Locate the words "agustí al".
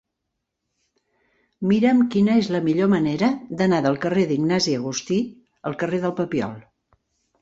4.79-5.79